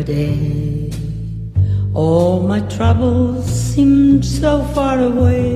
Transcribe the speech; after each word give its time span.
Yesterday, 0.00 0.90
all 1.92 2.40
my 2.40 2.60
troubles 2.74 3.44
seemed 3.44 4.24
so 4.24 4.64
far 4.72 4.98
away. 4.98 5.49